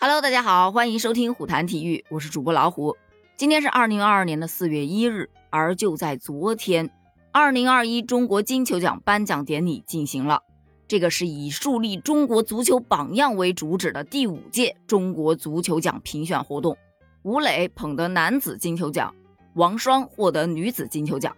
[0.00, 2.96] Hello，大家好，欢迎收听虎谈体育，我是主播老虎。
[3.36, 6.88] 今天是二零二二年的四月一日，而就在昨天，
[7.32, 10.44] 二零二一中国金球奖颁奖典礼进行了。
[10.86, 16.78] 这个是以树立中国足球榜样为主旨的第五届中国足球奖评选活动。
[17.22, 19.12] 吴磊捧得男子金球奖，
[19.54, 21.36] 王霜获得女子金球奖。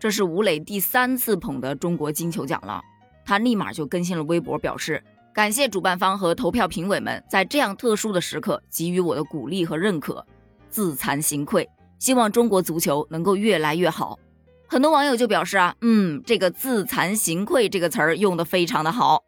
[0.00, 2.82] 这是吴磊第三次捧得中国金球奖了。
[3.24, 5.00] 他立马就更新了微博，表示
[5.32, 10.24] 感谢主办方和投票评委们在这样特殊的时刻给予我的鼓励和认可，
[10.68, 11.68] 自惭形愧。
[12.00, 14.18] 希望中国足球能够越来越好。
[14.66, 19.22] 很多网友就表示啊，嗯，这个“自惭形愧”这个词儿用的非常的好。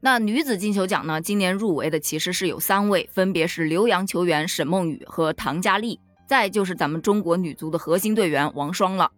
[0.00, 9.10] 那女子金球奖呢，今年入围的其实是有三位，分别是留洋球员沈梦雨和唐佳丽，再就是咱们中国女足的核心队员王霜了。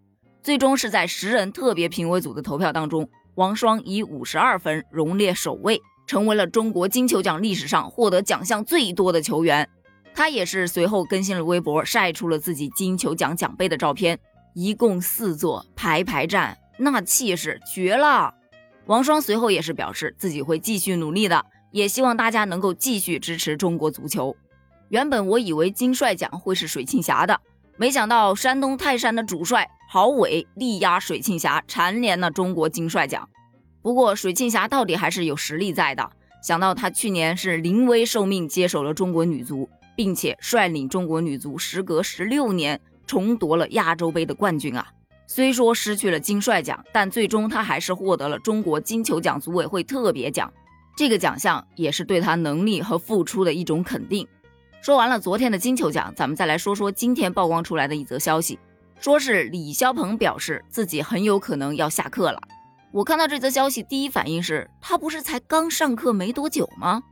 [0.42, 3.08] 最终是在十人特别评委组的投票当中。
[3.34, 9.68] 王霜以五十二分荣列首位，成为了中国金球奖历史上获得奖项最多的球员。
[10.14, 14.18] 他也是随后更新了微博，晒出了自己金球奖奖杯的照片，
[14.54, 18.32] 一共四座，排排站，那气势绝了。
[18.86, 24.34] 王霜随后也是表示自己会继续努力的，也希望大家能够继续支持中国足球。
[24.88, 27.40] 原本我以为金帅奖会是水庆霞的，
[27.76, 29.68] 没想到山东泰山的主帅。
[29.88, 33.28] 郝伟力压水庆霞，蝉联了中国金帅奖。
[33.86, 36.10] 不过，水庆霞到底还是有实力在的。
[36.42, 44.88] 想到她去年是临危受命接手了中国女足，并且率领中国女足时隔十六年重夺了亚洲杯的冠军啊！
[45.28, 50.52] 虽说失去了金帅奖，但最终她还是获得了中国金球奖组委会特别奖。
[50.96, 54.26] 这个奖项也是对她能力和付出的一种肯定。
[54.82, 58.58] 说完了昨天的金球奖，咱们再来说说今天曝光出来的一则消息。
[58.98, 62.40] 说是李霄鹏表示自己很有可能要下课了。
[62.92, 67.02] 我看到这则消息，第一反应是他不是才刚上课没多久吗？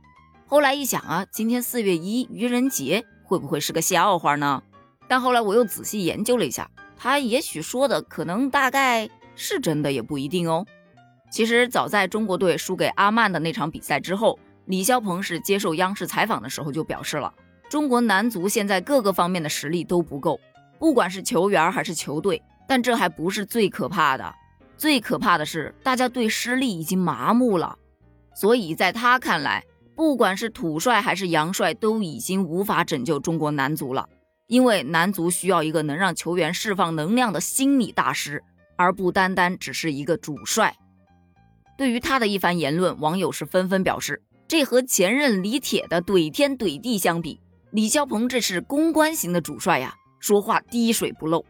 [0.47, 4.63] 后来一想啊，今天四月一愚人节，会不会是个笑话呢？
[5.07, 10.65] 但后来我又仔细研究了一下，他也许说的可能大概是真的，也不一定哦。
[11.29, 17.31] 其实早在中国队输给阿曼的那场比赛之后，李霄鹏是接受央视采访的时候就表示了，
[17.69, 20.39] 中国男足现在各个方面的实力都不够。
[20.79, 24.33] 不管是球员还是球队，但这还不是最可怕的，
[24.77, 27.77] 最可怕的是大家对失利已经麻木了。
[28.33, 29.63] 所以在他看来，
[29.95, 34.07] 不管是土帅还是杨帅，都已经无法拯救中国男足了。
[34.47, 38.43] 因为男足需要一个能让球员释放能量的心理大师，
[38.77, 40.75] 而不单单只是一个主帅。
[41.77, 47.39] 对于他的一番言论，网友是纷纷表示，这和前任李铁的怼天怼地相比，
[47.71, 49.95] 李霄鹏这是公关型的主帅呀。
[50.19, 51.43] 说话滴水不漏，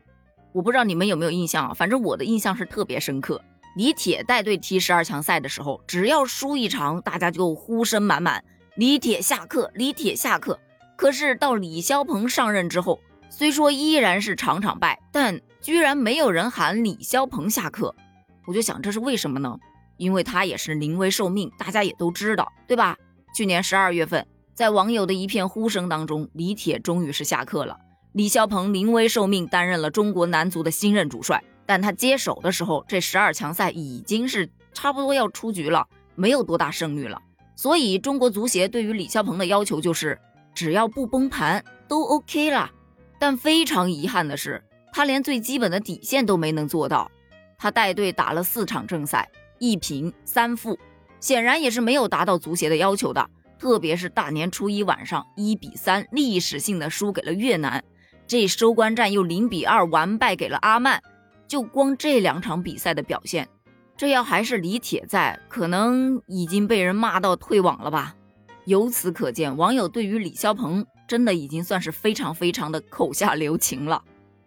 [0.55, 1.73] 我不知道你们有没有印象啊？
[1.73, 3.43] 反正我的印象是特别深刻。
[3.75, 8.41] 李铁带队踢十二强赛的时候，只要输一场，大家就呼声满满，
[8.77, 10.57] 李铁下课，李铁下课。
[10.95, 17.93] 可是到李霄鹏上任之后，虽说依然是场场败，但居然没有人喊李霄鹏下课。
[18.45, 19.59] 我就想这是为什么呢？
[19.97, 22.95] 因为他也是临危受命，大家也都知道，对吧？
[23.35, 27.77] 去年十二月份，在网友的一片呼声当中，李铁终于是下课了。
[28.15, 31.43] 李霄鹏临危受命，担任了中国男足的新任主帅。
[31.65, 37.21] 但他接手的时候，这十二强赛已经是差不多要出局了，没有多大胜率了。
[37.57, 40.17] 所以中国足协对于李霄鹏的要求就是，
[40.53, 42.71] 只要不崩盘都 OK 了。
[43.19, 47.11] 但非常遗憾的是，他连最基本的底线都没能做到。
[47.57, 50.79] 他带队打了四场正赛，一平三负，
[51.19, 53.29] 显然也是没有达到足协的要求的。
[53.59, 57.83] 特别是大年初一晚上，一比三历史性的输给了越南。
[58.27, 61.01] 这收官战又零比二完败给了阿曼，
[61.47, 63.47] 就光这两场比赛的表现，
[63.95, 68.15] 这要还是李铁在，可能已经被人骂到退网了吧。
[68.65, 74.01] 由此可见，网友对于李霄鹏真的已经算是非常非常的口下留情了。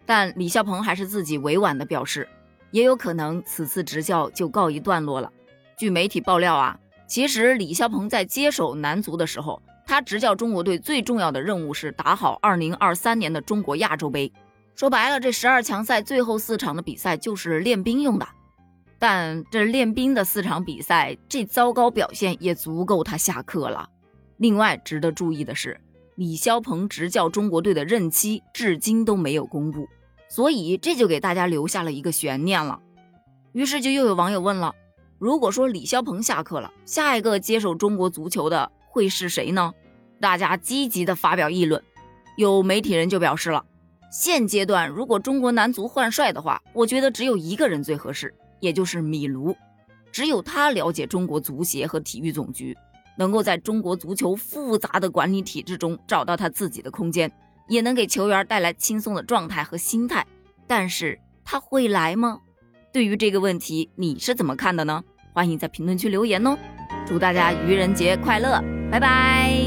[0.04, 2.28] 但李霄鹏还是自己委婉的表示，
[2.72, 5.32] 也有可能此次执教就告一段落了。
[5.76, 9.62] 据媒体爆料啊，其实李霄鹏在接手男足的时候。
[9.88, 14.30] 他执教中国队最重要的任务是打好2023年的中国亚洲杯。
[14.74, 18.28] 说白了，这十二强赛最后四场的比赛就是练兵用的。
[18.98, 23.88] 但这练兵的四场比赛，这糟糕表现也足够他下课了。
[24.36, 25.80] 另外值得注意的是，
[26.16, 29.88] 李霄鹏执教中国队的任期至今都没有公布，
[30.28, 32.78] 所以这就给大家留下了一个悬念了。
[33.52, 34.74] 于是就又有网友问了：
[35.18, 38.70] 如果说李霄鹏下课了，下一个接手中国足球的？
[38.88, 39.72] 会是谁呢？
[40.20, 41.82] 大家积极的发表议论，
[42.36, 43.64] 有媒体人就表示了，
[44.10, 49.56] 现阶段如果中国男足换帅的话，我觉得只有一个人最合适，也就是米卢，
[50.10, 52.76] 只有他了解中国足协和体育总局。
[53.16, 57.28] 能够在中国足球复杂的管理体制中找到他自己的空间，
[57.66, 60.24] 也能给球员带来轻松的状态和心态。
[60.68, 62.38] 但是他会来吗？
[62.92, 65.02] 对于这个问题，你是怎么看的呢？
[65.32, 66.56] 欢迎在评论区留言哦！
[67.08, 69.57] 祝大家愚人节快乐，拜拜。